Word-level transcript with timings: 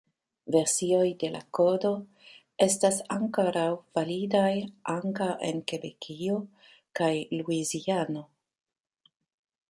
Versioj 0.53 1.07
de 1.23 1.27
la 1.33 1.39
Kodo 1.57 1.89
estas 2.65 2.97
ankoraŭ 3.15 3.65
validaj 3.97 4.51
ankaŭ 4.93 5.27
en 5.49 5.61
Kebekio 5.73 6.39
kaj 7.01 7.11
Luiziano. 7.43 8.25